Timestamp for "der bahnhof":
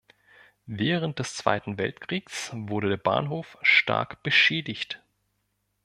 2.89-3.59